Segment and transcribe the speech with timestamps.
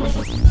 [0.00, 0.50] you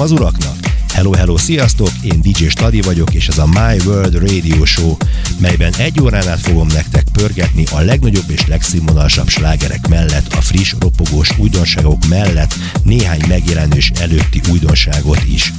[0.00, 0.56] üdvözletem az uraknak!
[0.92, 1.90] Hello, hello, sziasztok!
[2.02, 4.96] Én DJ Stadi vagyok, és ez a My World Radio Show,
[5.38, 10.74] melyben egy órán át fogom nektek pörgetni a legnagyobb és legszínvonalasabb slágerek mellett, a friss,
[10.80, 15.52] ropogós újdonságok mellett néhány megjelenős előtti újdonságot is.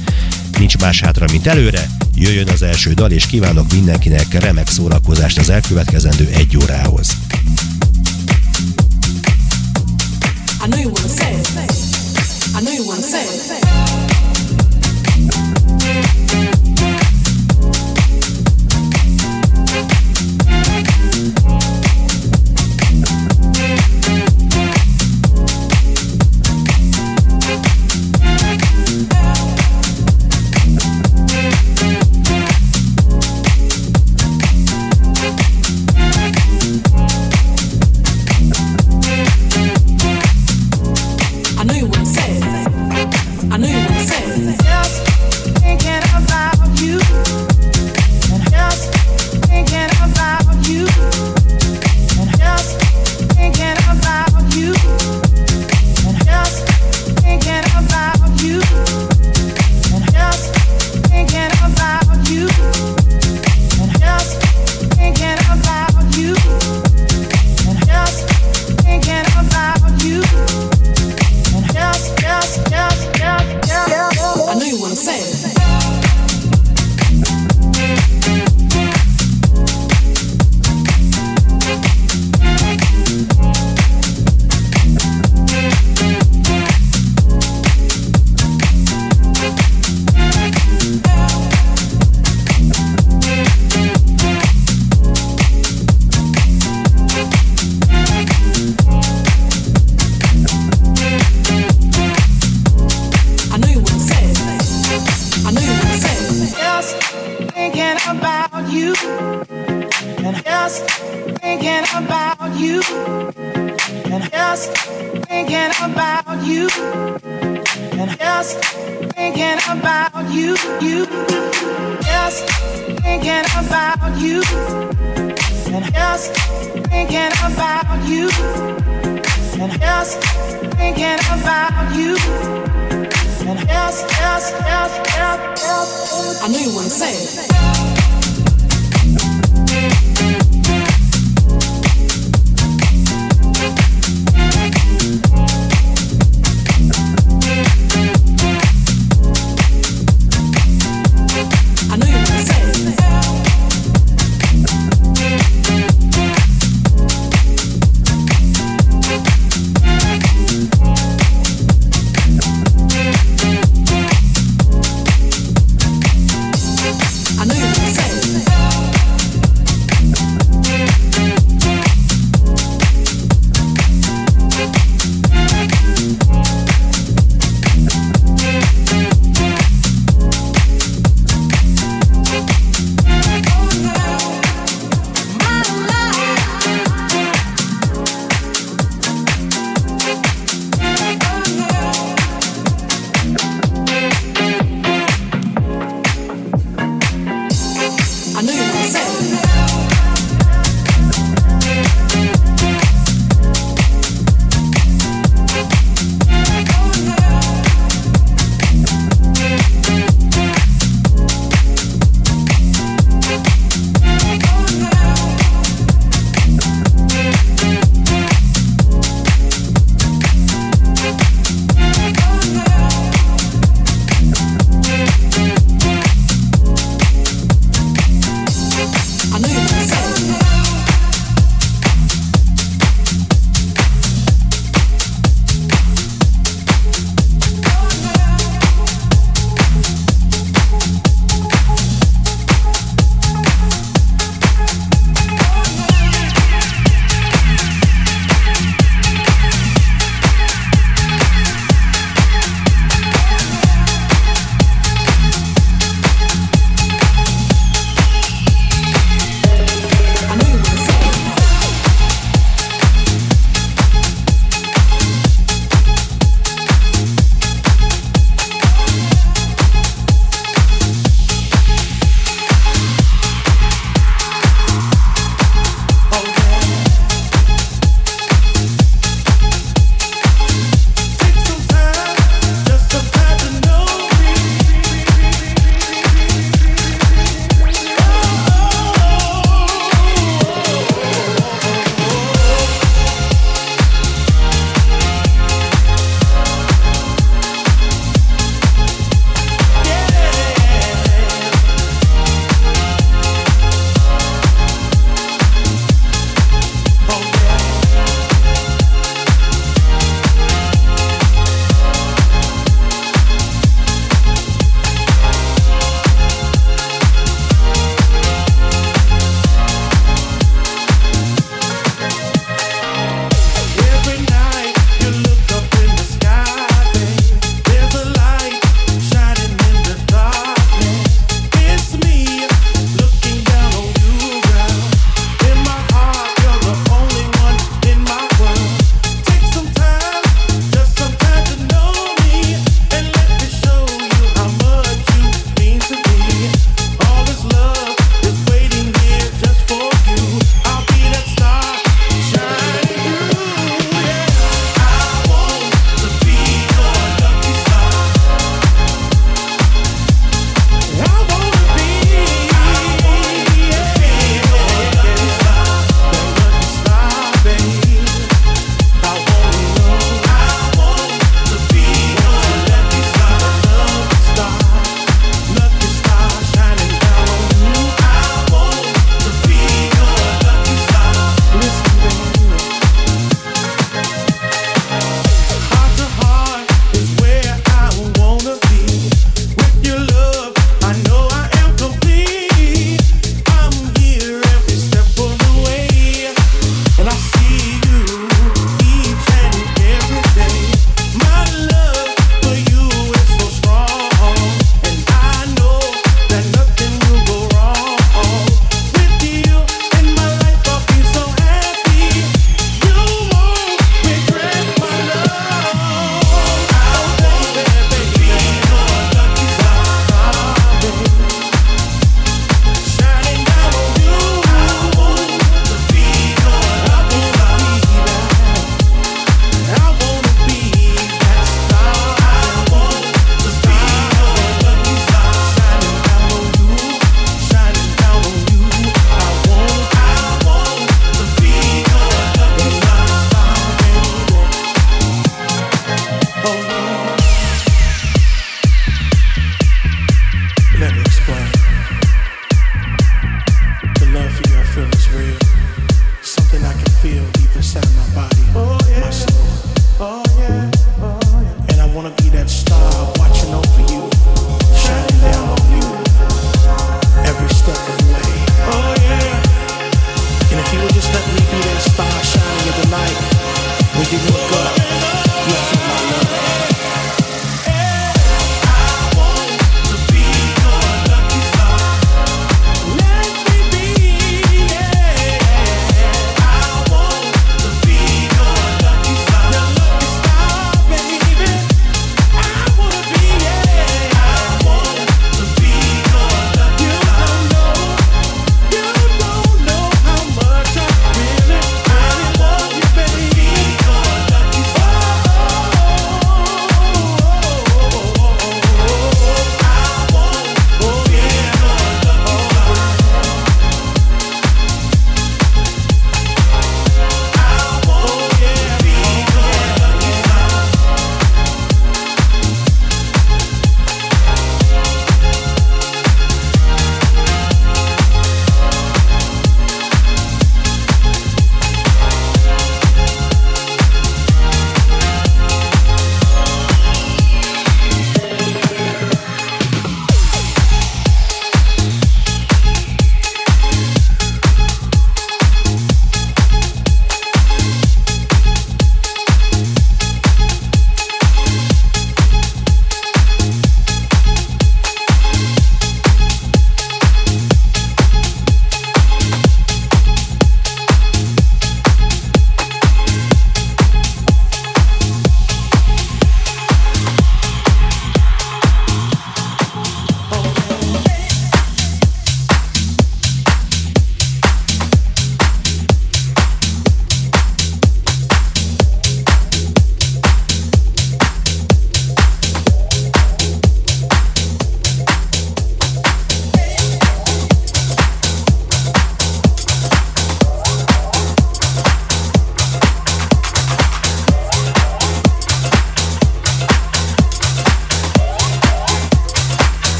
[0.58, 5.50] Nincs más hátra, mint előre, jöjjön az első dal, és kívánok mindenkinek remek szórakozást az
[5.50, 7.16] elkövetkezendő egy órához.
[10.64, 11.48] I know you wanna say it.
[12.54, 13.61] I know you wanna say it.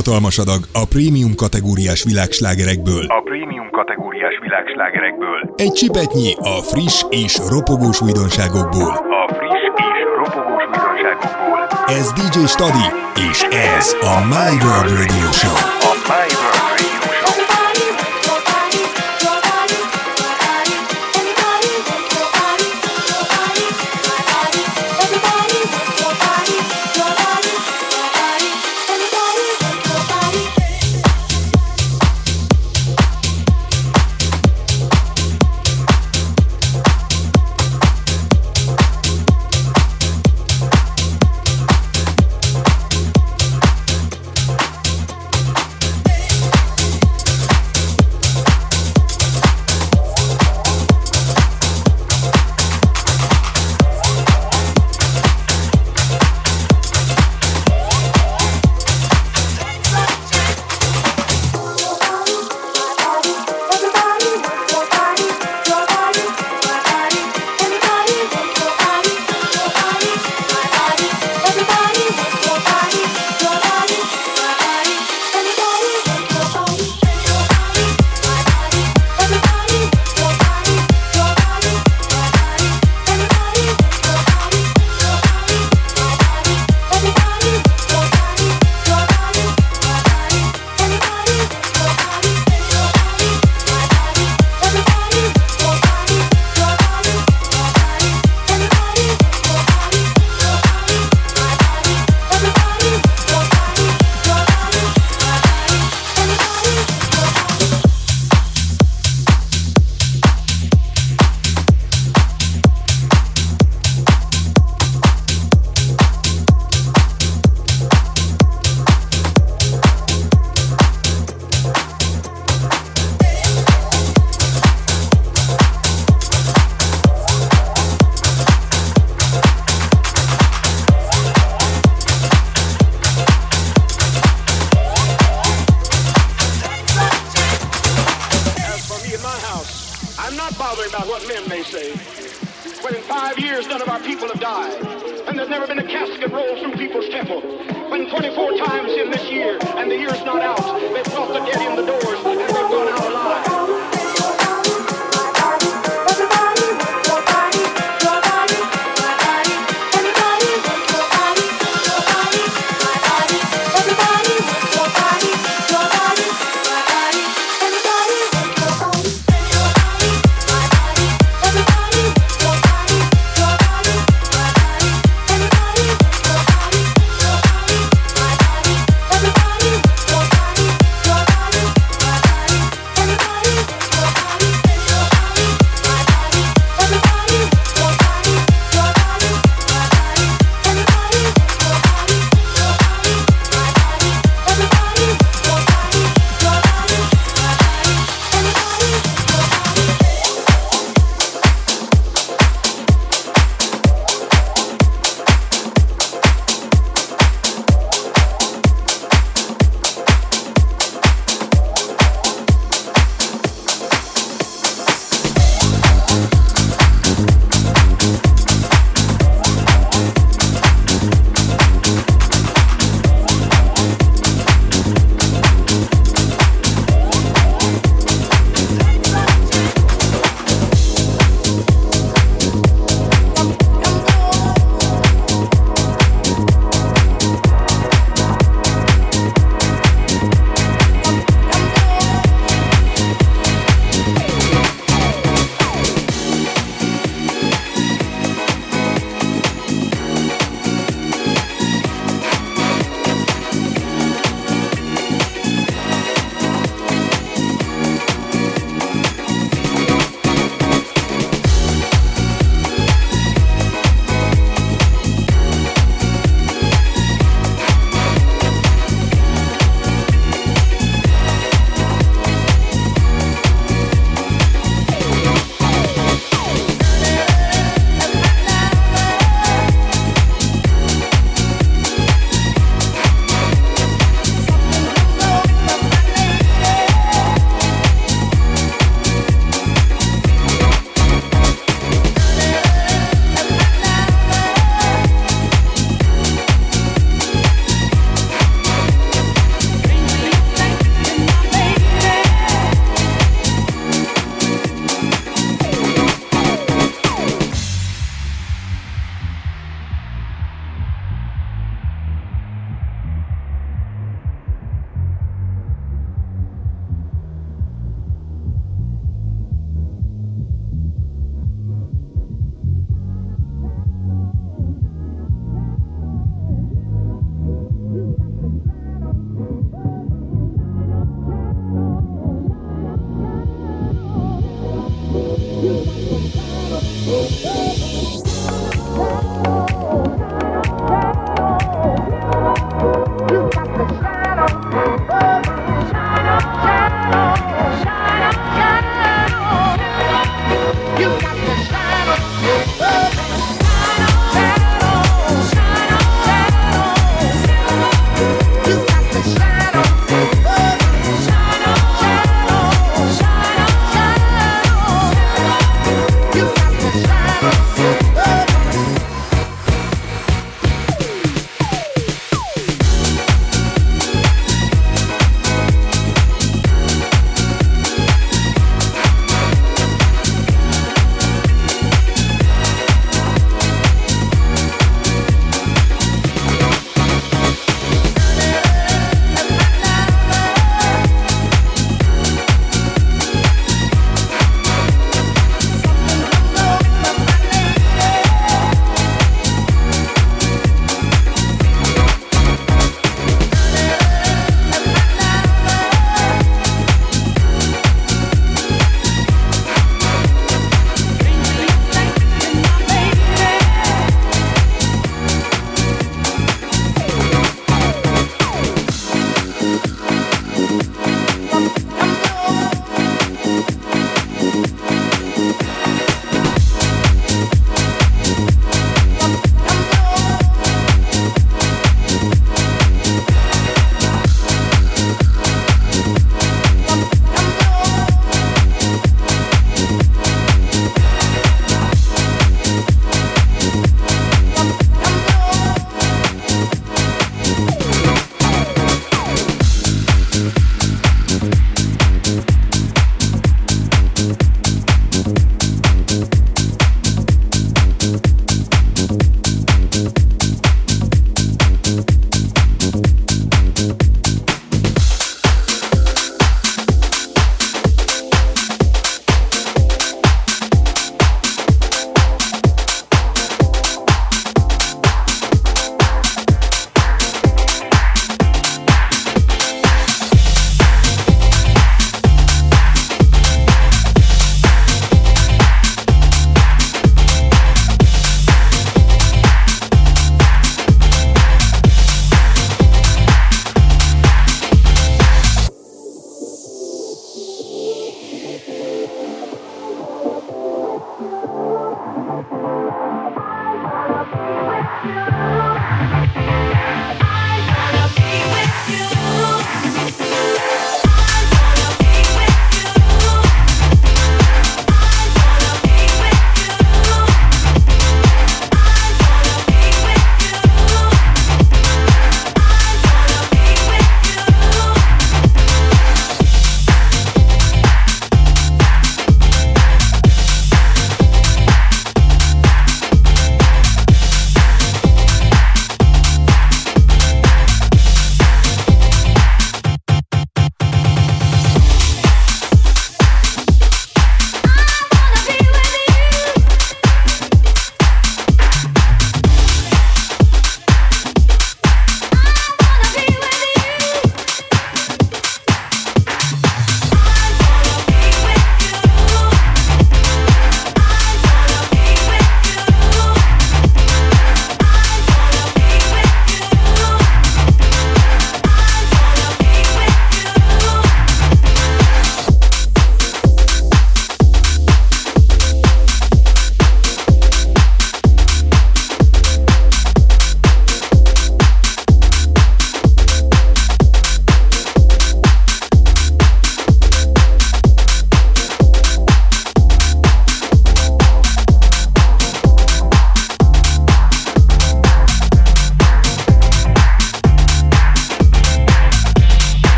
[0.00, 3.04] Hatalmas adag a prémium kategóriás világslágerekből.
[3.08, 5.54] A prémium kategóriás világslágerekből.
[5.56, 8.90] Egy csipetnyi a friss és ropogós újdonságokból.
[9.22, 11.58] A friss és ropogós újdonságokból.
[11.86, 12.86] Ez DJ Stadi,
[13.30, 13.38] és
[13.76, 15.79] ez a My World Radio Show.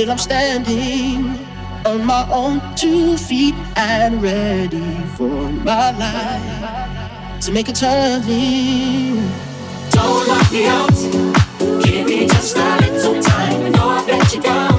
[0.00, 1.38] Till I'm standing
[1.84, 5.28] on my own two feet and ready for
[5.68, 9.16] my life to make a turning.
[9.90, 11.00] Don't lock me out.
[11.84, 13.60] Give me just a little time.
[13.60, 14.69] I know I've let you down,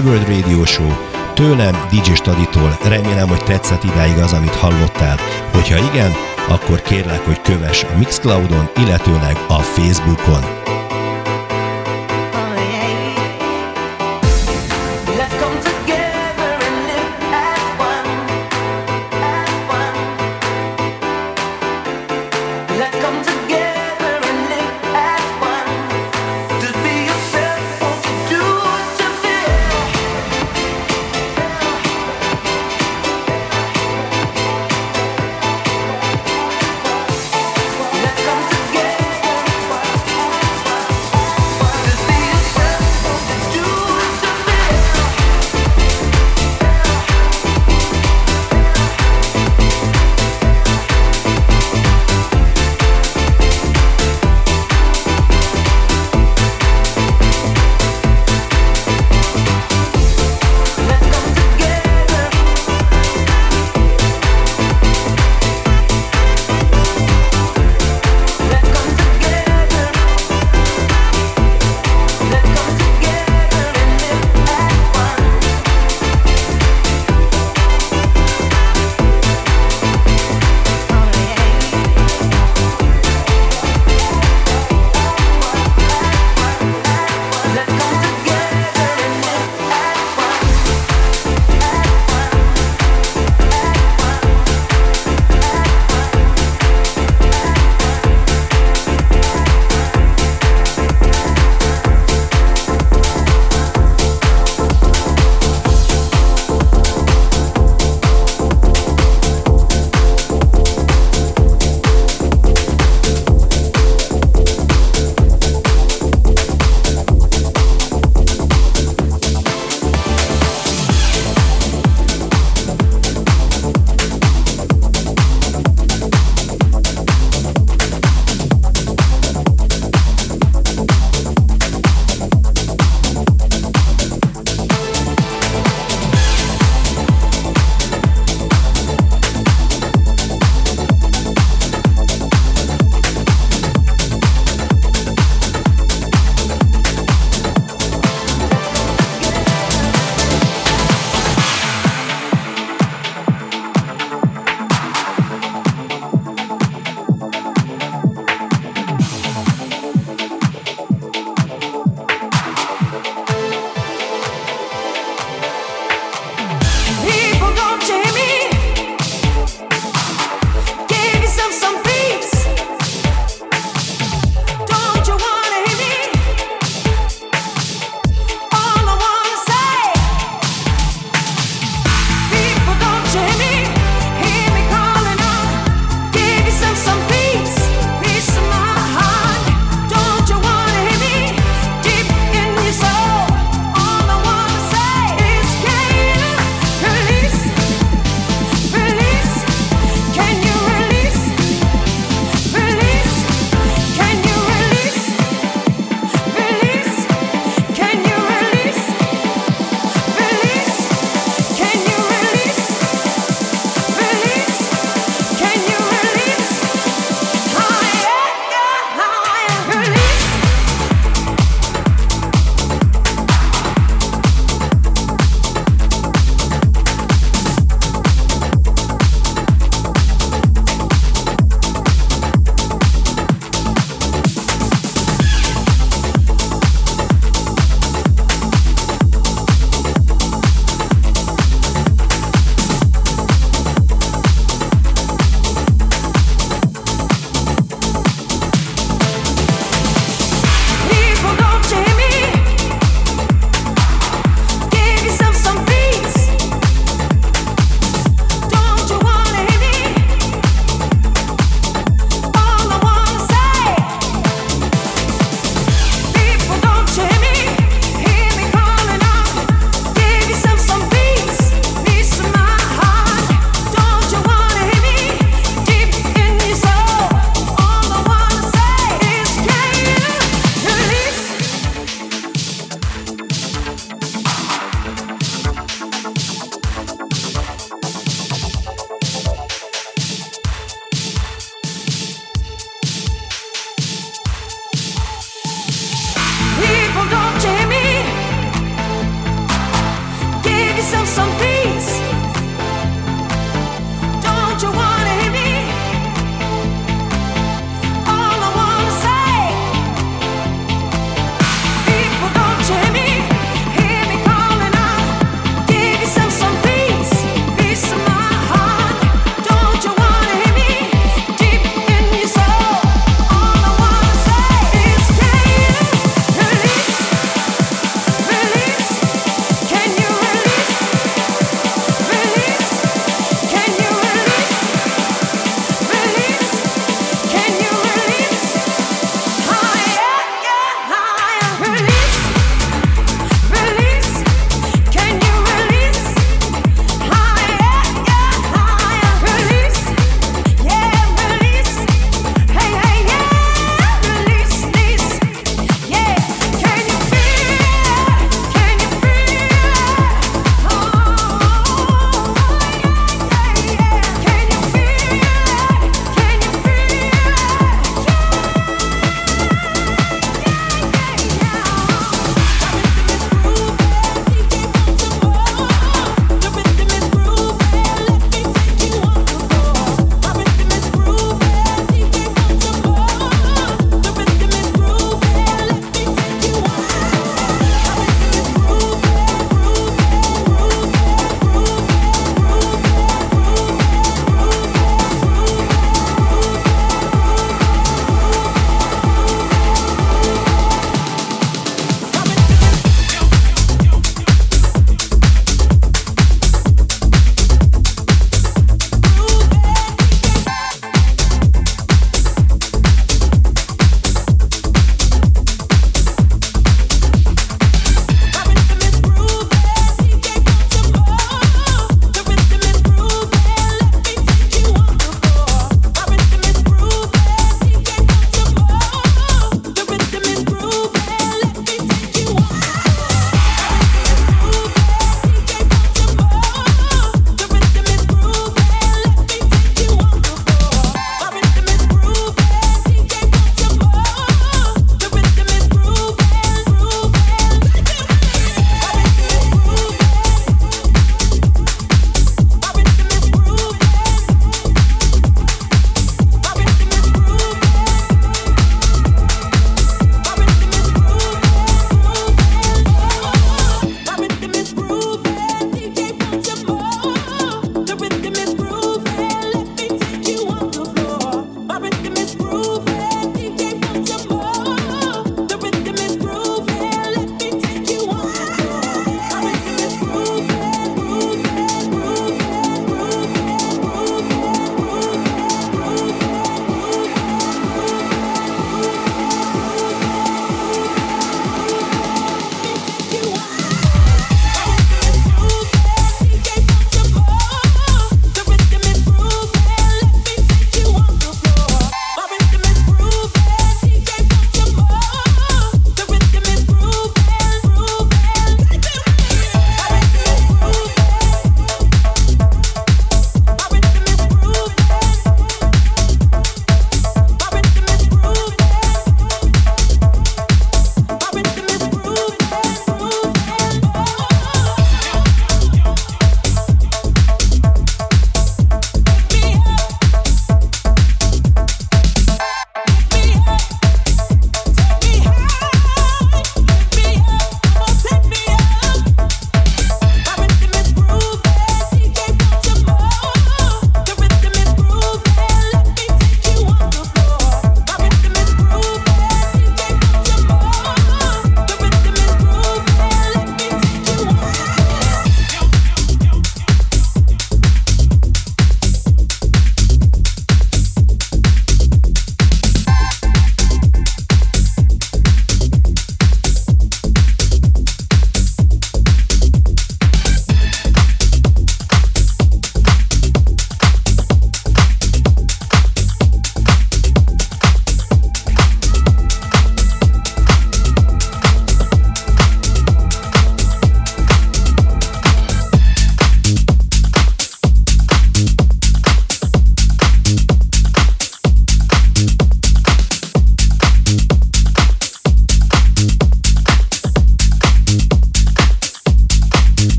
[0.00, 0.92] My World Radio Show,
[1.34, 2.78] tőlem, DJ Staditól.
[2.84, 5.16] Remélem, hogy tetszett idáig az, amit hallottál.
[5.52, 6.12] Hogyha igen,
[6.48, 10.69] akkor kérlek, hogy kövess a Mixcloudon, illetőleg a Facebookon.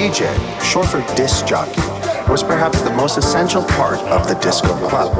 [0.00, 1.82] DJ, short for disc jockey,
[2.30, 5.12] was perhaps the most essential part of the disco club.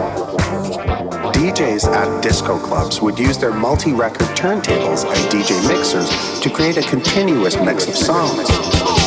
[1.34, 6.08] DJs at disco clubs would use their multi record turntables and DJ mixers
[6.40, 8.99] to create a continuous mix of songs.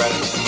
[0.00, 0.39] Right.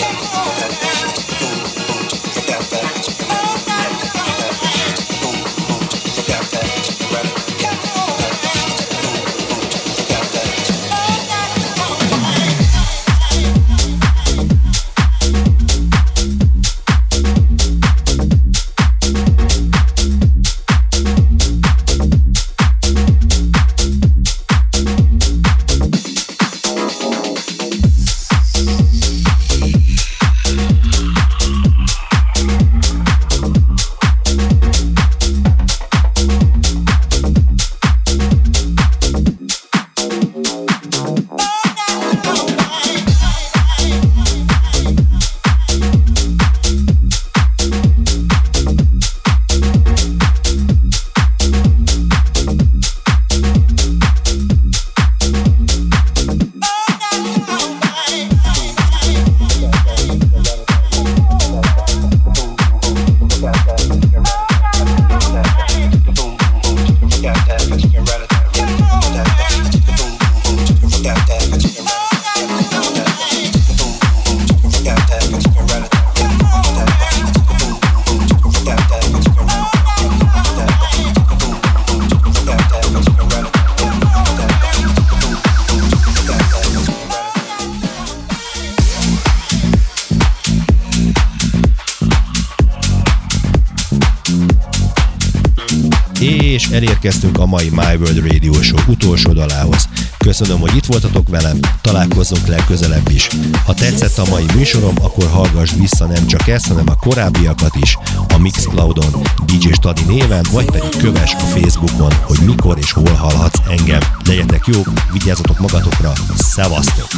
[96.23, 99.89] És elérkeztünk a mai My World Radio Show utolsó dalához.
[100.19, 103.29] Köszönöm, hogy itt voltatok velem, találkozunk legközelebb is.
[103.65, 107.97] Ha tetszett a mai műsorom, akkor hallgass vissza nem csak ezt, hanem a korábbiakat is
[108.29, 113.61] a Mixcloudon, DJ Stadi néven, vagy pedig kövess a Facebookon, hogy mikor és hol hallhatsz
[113.79, 114.01] engem.
[114.25, 117.09] Legyetek jók, vigyázzatok magatokra, szevasztok!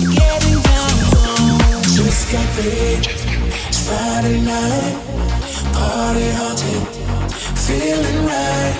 [3.84, 4.96] Friday night,
[5.72, 7.03] party haunted,
[7.66, 8.74] feeling right.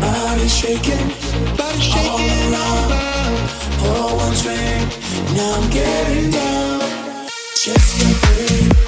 [0.00, 1.08] Body shaking,
[1.56, 3.48] body shaking all around.
[3.80, 4.34] Pour one
[5.36, 6.80] now I'm getting down.
[7.54, 8.87] Just your breath.